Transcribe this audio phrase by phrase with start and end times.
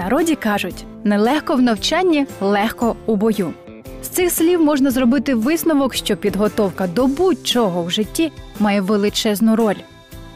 [0.00, 3.52] народі кажуть: нелегко в навчанні, легко у бою.
[4.02, 9.74] З цих слів можна зробити висновок, що підготовка до будь-чого в житті має величезну роль.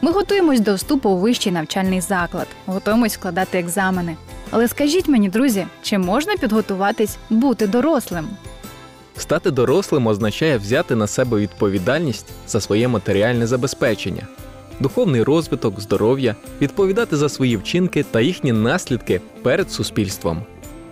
[0.01, 4.15] Ми готуємось до вступу у вищий навчальний заклад, готуємось складати екзамени.
[4.51, 8.27] Але скажіть мені, друзі, чи можна підготуватись бути дорослим?
[9.17, 14.27] Стати дорослим означає взяти на себе відповідальність за своє матеріальне забезпечення,
[14.79, 20.43] духовний розвиток, здоров'я, відповідати за свої вчинки та їхні наслідки перед суспільством.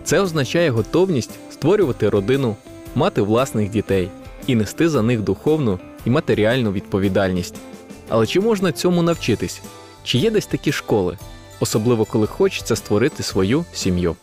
[0.04, 2.56] Це означає готовність створювати родину,
[2.94, 4.08] мати власних дітей
[4.46, 7.54] і нести за них духовну і матеріальну відповідальність.
[8.08, 9.62] Але чи можна цьому навчитись?
[10.04, 11.18] Чи є десь такі школи,
[11.60, 14.16] особливо коли хочеться створити свою сім'ю?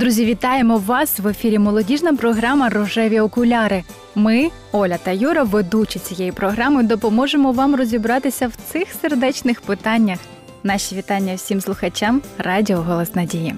[0.00, 3.82] Друзі, вітаємо вас в ефірі молодіжна програма Рожеві окуляри.
[4.14, 10.18] Ми, Оля та Юра, ведучі цієї програми, допоможемо вам розібратися в цих сердечних питаннях.
[10.62, 13.54] Наші вітання всім слухачам Радіо Голос Надії.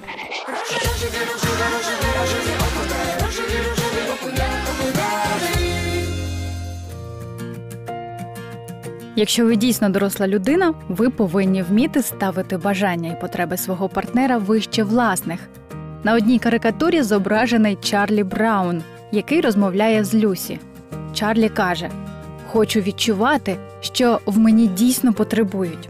[9.15, 14.83] Якщо ви дійсно доросла людина, ви повинні вміти ставити бажання і потреби свого партнера вище
[14.83, 15.39] власних.
[16.03, 20.59] На одній карикатурі зображений Чарлі Браун, який розмовляє з Люсі.
[21.13, 21.89] Чарлі каже:
[22.51, 25.89] Хочу відчувати, що в мені дійсно потребують.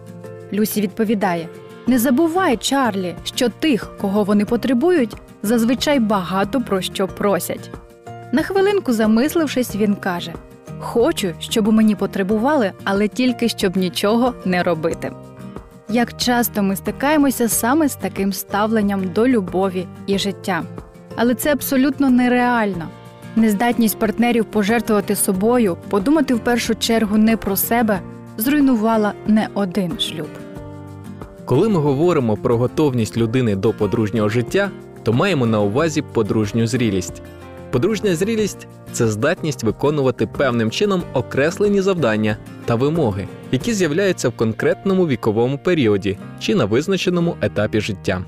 [0.53, 1.47] Люсі відповідає:
[1.87, 7.69] Не забувай, Чарлі, що тих, кого вони потребують, зазвичай багато про що просять.
[8.31, 10.33] На хвилинку замислившись, він каже:
[10.79, 15.11] Хочу, щоб мені потребували, але тільки щоб нічого не робити.
[15.93, 20.63] Як часто ми стикаємося саме з таким ставленням до любові і життя.
[21.15, 22.87] Але це абсолютно нереально.
[23.35, 27.99] Нездатність партнерів пожертвувати собою, подумати в першу чергу не про себе,
[28.37, 30.27] зруйнувала не один шлюб.
[31.45, 34.71] Коли ми говоримо про готовність людини до подружнього життя,
[35.03, 37.21] то маємо на увазі подружню зрілість.
[37.73, 45.07] Подружня зрілість це здатність виконувати певним чином окреслені завдання та вимоги, які з'являються в конкретному
[45.07, 48.25] віковому періоді чи на визначеному етапі життя.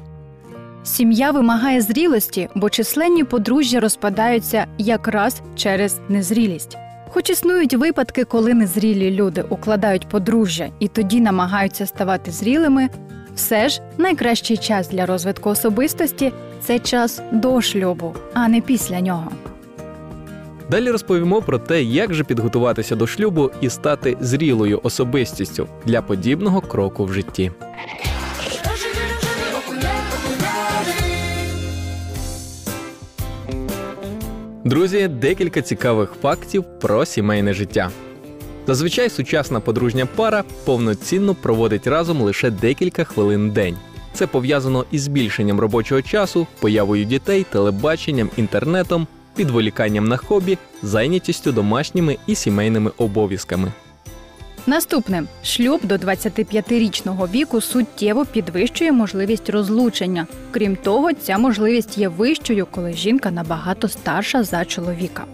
[0.83, 6.77] Сім'я вимагає зрілості, бо численні подружжя розпадаються якраз через незрілість.
[7.09, 12.89] Хоч існують випадки, коли незрілі люди укладають подружжя і тоді намагаються ставати зрілими,
[13.35, 16.31] все ж найкращий час для розвитку особистості
[16.61, 19.31] це час до шлюбу, а не після нього.
[20.71, 26.61] Далі розповімо про те, як же підготуватися до шлюбу і стати зрілою особистістю для подібного
[26.61, 27.51] кроку в житті.
[34.63, 37.89] Друзі, декілька цікавих фактів про сімейне життя.
[38.67, 43.77] Зазвичай сучасна подружня пара повноцінно проводить разом лише декілька хвилин в день.
[44.13, 52.17] Це пов'язано із збільшенням робочого часу, появою дітей, телебаченням, інтернетом, підволіканням на хобі, зайнятістю домашніми
[52.27, 53.71] і сімейними обов'язками.
[54.67, 60.27] Наступне шлюб до 25-річного віку суттєво підвищує можливість розлучення.
[60.51, 65.25] Крім того, ця можливість є вищою, коли жінка набагато старша за чоловіка.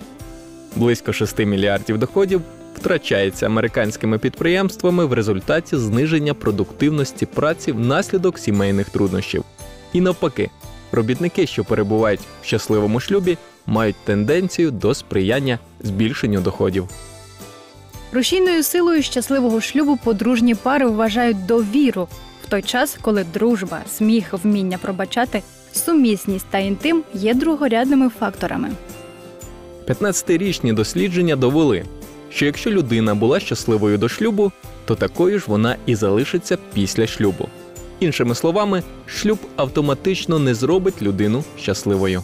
[0.75, 2.41] Близько 6 мільярдів доходів
[2.75, 9.43] втрачається американськими підприємствами в результаті зниження продуктивності праці внаслідок сімейних труднощів.
[9.93, 10.49] І навпаки,
[10.91, 16.89] робітники, що перебувають в щасливому шлюбі, мають тенденцію до сприяння збільшенню доходів.
[18.13, 22.07] Рушійною силою щасливого шлюбу подружні пари вважають довіру
[22.45, 25.41] в той час, коли дружба, сміх, вміння пробачати,
[25.73, 28.69] сумісність та інтим є другорядними факторами.
[29.87, 31.85] 15-річні дослідження довели,
[32.31, 34.51] що якщо людина була щасливою до шлюбу,
[34.85, 37.49] то такою ж вона і залишиться після шлюбу.
[37.99, 42.23] Іншими словами, шлюб автоматично не зробить людину щасливою.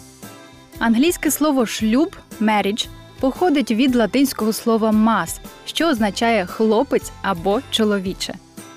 [0.78, 2.88] Англійське слово шлюб marriage
[3.20, 8.34] походить від латинського слова мас, що означає хлопець або чоловіче.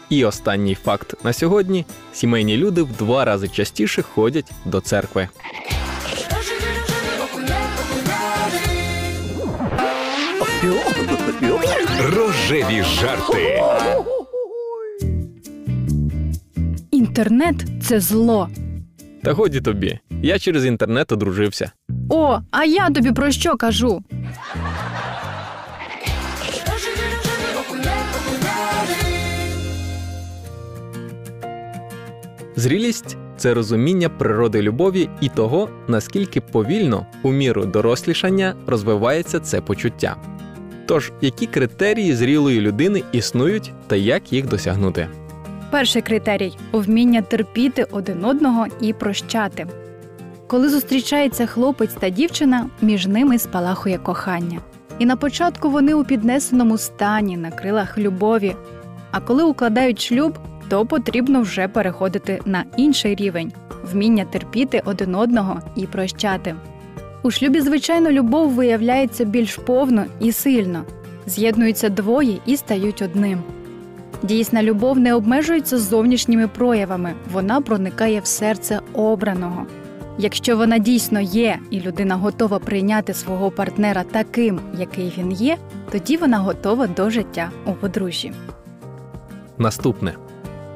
[0.09, 5.29] І останній факт на сьогодні: сімейні люди в два рази частіше ходять до церкви.
[12.15, 13.61] Рожеві жарти.
[16.91, 18.49] Інтернет це зло.
[19.23, 21.71] Та годі тобі, я через інтернет одружився.
[22.09, 24.03] О, а я тобі про що кажу?
[32.55, 40.15] Зрілість це розуміння природи любові і того, наскільки повільно, у міру дорослішання, розвивається це почуття.
[40.85, 45.07] Тож, які критерії зрілої людини існують та як їх досягнути?
[45.71, 49.67] Перший критерій вміння терпіти один одного і прощати.
[50.47, 54.59] Коли зустрічається хлопець та дівчина, між ними спалахує кохання.
[54.99, 58.55] І на початку вони у піднесеному стані на крилах любові.
[59.11, 60.37] А коли укладають шлюб,
[60.69, 63.51] то потрібно вже переходити на інший рівень
[63.83, 66.55] вміння терпіти один одного і прощати.
[67.23, 70.83] У шлюбі, звичайно, любов виявляється більш повно і сильно,
[71.25, 73.44] з'єднуються двоє і стають одним.
[74.23, 79.65] Дійсна любов не обмежується зовнішніми проявами, вона проникає в серце обраного.
[80.18, 85.57] Якщо вона дійсно є, і людина готова прийняти свого партнера таким, який він є,
[85.91, 88.33] тоді вона готова до життя у подружжі.
[89.57, 90.13] Наступне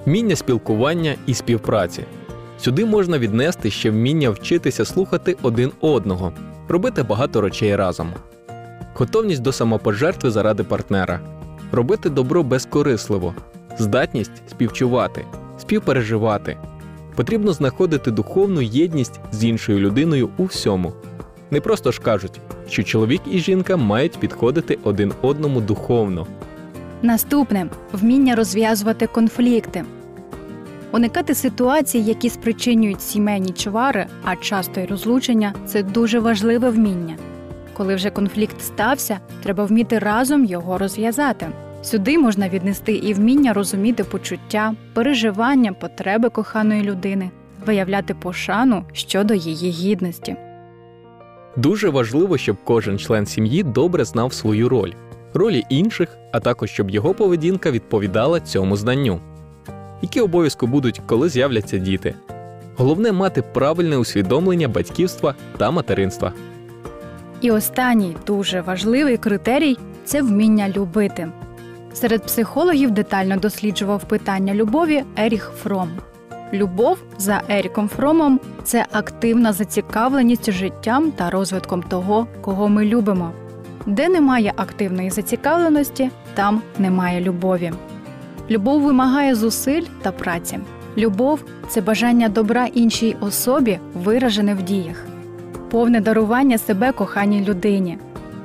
[0.05, 2.03] вміння спілкування і співпраці.
[2.59, 6.33] Сюди можна віднести ще вміння вчитися слухати один одного,
[6.67, 8.13] робити багато речей разом,
[8.93, 11.19] готовність до самопожертви заради партнера,
[11.71, 13.33] робити добро безкорисливо,
[13.79, 15.25] здатність співчувати,
[15.59, 16.57] співпереживати.
[17.15, 20.93] Потрібно знаходити духовну єдність з іншою людиною у всьому.
[21.51, 26.27] Не просто ж кажуть, що чоловік і жінка мають підходити один одному духовно.
[27.01, 29.83] Наступне вміння розв'язувати конфлікти,
[30.91, 37.15] уникати ситуацій, які спричинюють сімейні чвари, а часто й розлучення це дуже важливе вміння.
[37.73, 41.47] Коли вже конфлікт стався, треба вміти разом його розв'язати.
[41.81, 47.31] Сюди можна віднести і вміння розуміти почуття, переживання, потреби коханої людини,
[47.65, 50.35] виявляти пошану щодо її гідності.
[51.57, 54.91] Дуже важливо, щоб кожен член сім'ї добре знав свою роль,
[55.33, 59.21] ролі інших, а також щоб його поведінка відповідала цьому знанню.
[60.05, 62.15] Які обов'язки будуть, коли з'являться діти.
[62.77, 66.33] Головне мати правильне усвідомлення батьківства та материнства.
[67.41, 71.27] І останній дуже важливий критерій це вміння любити.
[71.93, 75.89] Серед психологів детально досліджував питання любові Еріх Фром.
[76.53, 83.31] Любов за Еріком Фромом це активна зацікавленість життям та розвитком того, кого ми любимо.
[83.85, 87.73] Де немає активної зацікавленості, там немає любові.
[88.49, 90.59] Любов вимагає зусиль та праці.
[90.97, 95.05] Любов це бажання добра іншій особі, виражене в діях,
[95.71, 97.97] повне дарування себе коханій людині,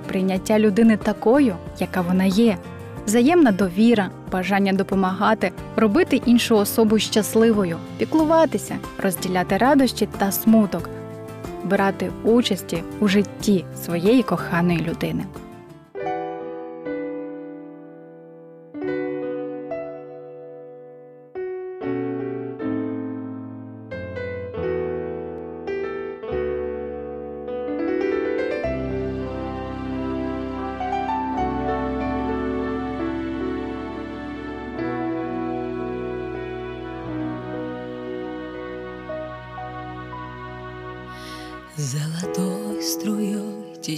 [0.08, 2.56] прийняття людини такою, яка вона є,
[3.06, 10.88] взаємна довіра, бажання допомагати, робити іншу особу щасливою, піклуватися, розділяти радощі та смуток,
[11.64, 15.24] брати участі у житті своєї коханої людини.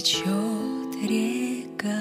[0.03, 1.97] Течет река.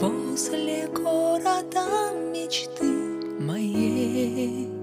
[0.00, 1.86] Возле города
[2.32, 2.92] мечты
[3.40, 4.75] моей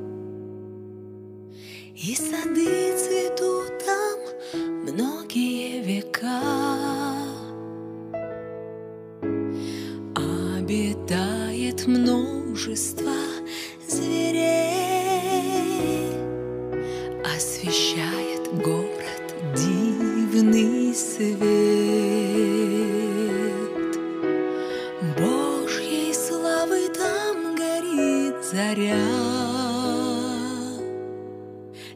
[28.54, 28.96] заря.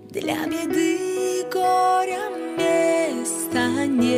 [0.10, 4.18] Для беды горя места нет.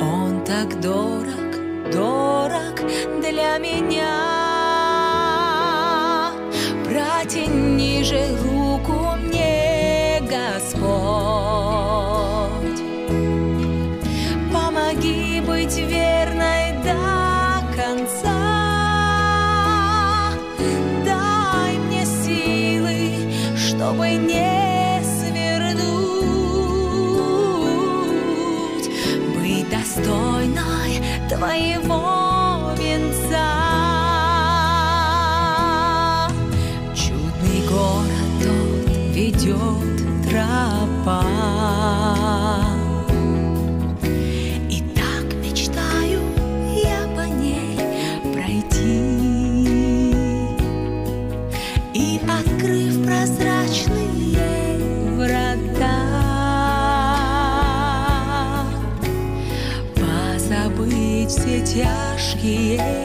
[0.00, 1.50] Он так дорог,
[1.92, 2.76] дорог
[3.20, 4.23] для меня.
[40.28, 41.24] Тропа.
[44.70, 46.20] И так мечтаю
[46.74, 47.78] я по ней
[48.32, 48.96] пройти.
[51.94, 54.78] И открыв прозрачные
[55.16, 55.96] врата,
[59.94, 63.03] позабыть все тяжкие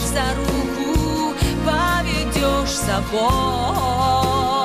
[0.00, 1.34] за руку,
[1.64, 4.61] поведешь с собой.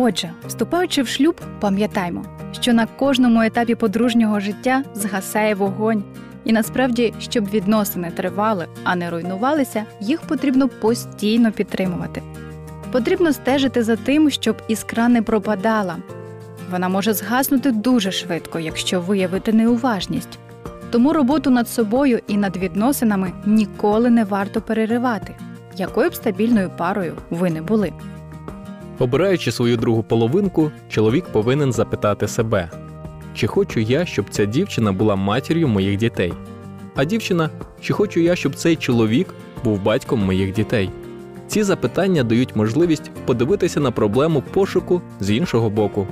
[0.00, 2.24] Отже, вступаючи в шлюб, пам'ятаймо,
[2.60, 6.04] що на кожному етапі подружнього життя згасає вогонь,
[6.44, 12.22] і насправді, щоб відносини тривали, а не руйнувалися, їх потрібно постійно підтримувати.
[12.92, 15.96] Потрібно стежити за тим, щоб іскра не пропадала.
[16.70, 20.38] Вона може згаснути дуже швидко, якщо виявити неуважність.
[20.90, 25.34] Тому роботу над собою і над відносинами ніколи не варто переривати,
[25.76, 27.92] якою б стабільною парою ви не були.
[28.98, 32.70] Обираючи свою другу половинку, чоловік повинен запитати себе:
[33.34, 36.32] чи хочу я, щоб ця дівчина була матір'ю моїх дітей?
[36.94, 37.50] А дівчина,
[37.80, 40.90] чи хочу я, щоб цей чоловік був батьком моїх дітей?
[41.46, 46.06] Ці запитання дають можливість подивитися на проблему пошуку з іншого боку.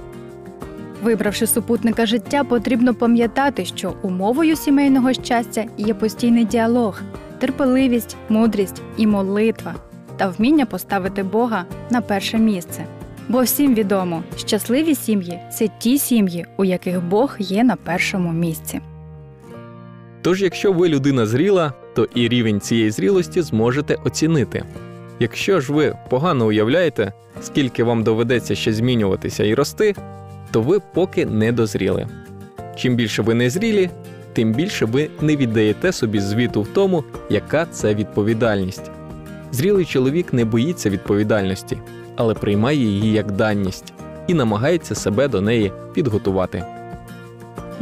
[1.02, 7.00] Вибравши супутника життя, потрібно пам'ятати, що умовою сімейного щастя є постійний діалог,
[7.38, 9.75] терпеливість, мудрість і молитва
[10.16, 12.85] та вміння поставити Бога на перше місце.
[13.28, 18.80] Бо всім відомо, щасливі сім'ї це ті сім'ї, у яких Бог є на першому місці.
[20.23, 24.64] Тож, якщо ви людина зріла, то і рівень цієї зрілості зможете оцінити.
[25.20, 29.94] Якщо ж ви погано уявляєте, скільки вам доведеться ще змінюватися і рости,
[30.50, 32.08] то ви поки не дозріли.
[32.76, 33.90] Чим більше ви не зрілі,
[34.32, 38.90] тим більше ви не віддаєте собі звіту в тому, яка це відповідальність.
[39.52, 41.78] Зрілий чоловік не боїться відповідальності,
[42.16, 43.92] але приймає її як данність
[44.26, 46.64] і намагається себе до неї підготувати.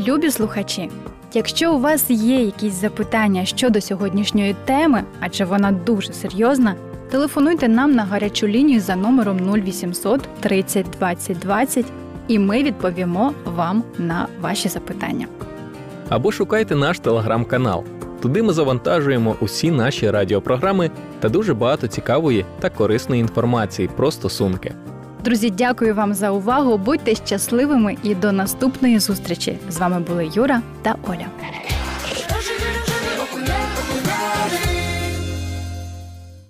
[0.09, 0.91] Любі слухачі,
[1.35, 6.75] якщо у вас є якісь запитання щодо сьогоднішньої теми, адже вона дуже серйозна,
[7.11, 11.87] телефонуйте нам на гарячу лінію за номером 0800 30 20 20
[12.29, 15.27] і ми відповімо вам на ваші запитання.
[16.09, 17.85] Або шукайте наш телеграм-канал.
[18.25, 20.91] Туди ми завантажуємо усі наші радіопрограми
[21.21, 24.75] та дуже багато цікавої та корисної інформації про стосунки.
[25.25, 26.79] Друзі, дякую вам за увагу.
[26.79, 29.59] Будьте щасливими і до наступної зустрічі.
[29.69, 31.27] З вами були Юра та Оля.